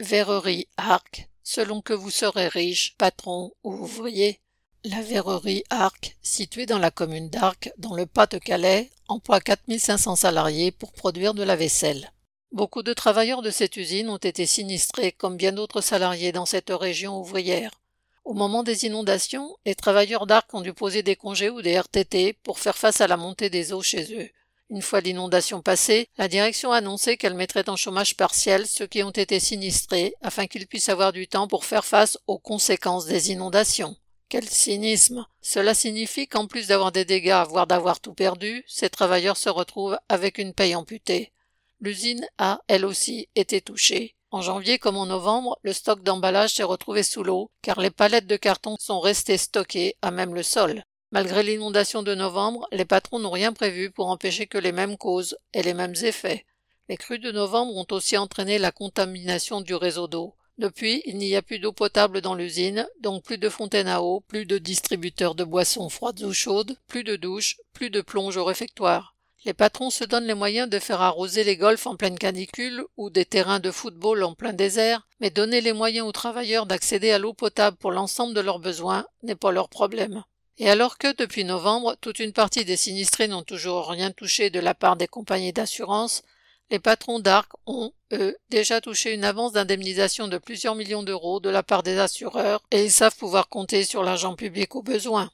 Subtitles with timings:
[0.00, 4.40] Verrerie Arc, selon que vous serez riche, patron ou ouvrier.
[4.84, 10.92] La verrerie Arc, située dans la commune d'Arc, dans le Pas-de-Calais, emploie 4500 salariés pour
[10.92, 12.12] produire de la vaisselle.
[12.52, 16.70] Beaucoup de travailleurs de cette usine ont été sinistrés comme bien d'autres salariés dans cette
[16.70, 17.80] région ouvrière.
[18.26, 22.34] Au moment des inondations, les travailleurs d'Arc ont dû poser des congés ou des RTT
[22.42, 24.28] pour faire face à la montée des eaux chez eux.
[24.68, 29.04] Une fois l'inondation passée, la direction a annoncé qu'elle mettrait en chômage partiel ceux qui
[29.04, 33.30] ont été sinistrés afin qu'ils puissent avoir du temps pour faire face aux conséquences des
[33.30, 33.96] inondations.
[34.28, 39.36] Quel cynisme Cela signifie qu'en plus d'avoir des dégâts, voire d'avoir tout perdu, ces travailleurs
[39.36, 41.32] se retrouvent avec une paye amputée.
[41.80, 44.16] L'usine a, elle aussi, été touchée.
[44.32, 48.26] En janvier comme en novembre, le stock d'emballage s'est retrouvé sous l'eau, car les palettes
[48.26, 50.82] de carton sont restées stockées à même le sol.
[51.16, 55.38] Malgré l'inondation de novembre, les patrons n'ont rien prévu pour empêcher que les mêmes causes
[55.54, 56.44] aient les mêmes effets.
[56.90, 60.34] Les crues de novembre ont aussi entraîné la contamination du réseau d'eau.
[60.58, 64.20] Depuis, il n'y a plus d'eau potable dans l'usine, donc plus de fontaines à eau,
[64.28, 68.44] plus de distributeurs de boissons froides ou chaudes, plus de douches, plus de plonge au
[68.44, 69.16] réfectoire.
[69.46, 73.08] Les patrons se donnent les moyens de faire arroser les golfs en pleine canicule ou
[73.08, 77.18] des terrains de football en plein désert, mais donner les moyens aux travailleurs d'accéder à
[77.18, 80.22] l'eau potable pour l'ensemble de leurs besoins n'est pas leur problème.
[80.58, 84.60] Et alors que, depuis novembre, toute une partie des sinistrés n'ont toujours rien touché de
[84.60, 86.22] la part des compagnies d'assurance,
[86.70, 91.50] les patrons d'Arc ont, eux, déjà touché une avance d'indemnisation de plusieurs millions d'euros de
[91.50, 95.30] la part des assureurs et ils savent pouvoir compter sur l'argent public au besoin.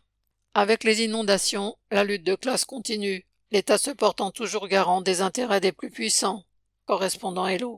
[0.54, 5.60] Avec les inondations, la lutte de classe continue, l'État se portant toujours garant des intérêts
[5.60, 6.44] des plus puissants.
[6.84, 7.70] Correspondant Hello.